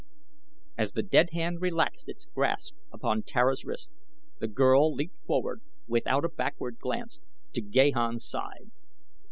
[0.79, 3.91] As the dead hand relaxed its grasp upon Tara's wrist
[4.39, 7.19] the girl leaped forward, without a backward glance,
[7.53, 8.71] to Gahan's side.